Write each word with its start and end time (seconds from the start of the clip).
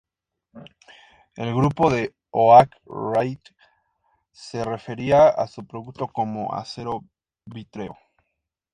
El 1.35 1.53
grupo 1.53 1.91
de 1.91 2.15
Oak 2.31 2.71
Ridge 2.87 3.53
se 4.31 4.63
refería 4.63 5.27
a 5.29 5.45
su 5.45 5.63
producto 5.67 6.07
como 6.07 6.55
"acero 6.55 7.01
vítreo". 7.45 7.95